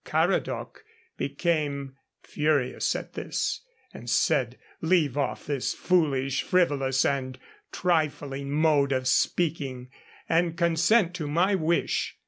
Caradoc 0.03 0.83
became 1.15 1.95
furious 2.23 2.95
at 2.95 3.13
this, 3.13 3.61
and 3.93 4.09
said, 4.09 4.57
'Leave 4.81 5.15
off 5.15 5.45
this 5.45 5.75
foolish, 5.75 6.41
frivolous, 6.41 7.05
and 7.05 7.37
trifling 7.71 8.49
mode 8.49 8.91
of 8.93 9.07
speaking, 9.07 9.91
and 10.27 10.57
consent 10.57 11.13
to 11.13 11.27
my 11.27 11.53
wish.' 11.53 12.17